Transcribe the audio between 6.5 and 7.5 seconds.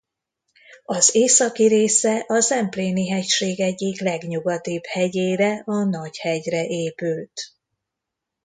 épült.